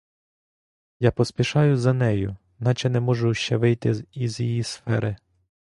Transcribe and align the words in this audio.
Я 0.99 1.11
поспішаю 1.11 1.77
за 1.77 1.93
нею, 1.93 2.37
наче 2.59 2.89
не 2.89 2.99
можу 2.99 3.33
ще 3.33 3.57
вийти 3.57 4.05
із 4.13 4.39
її 4.39 4.63
сфери. 4.63 5.15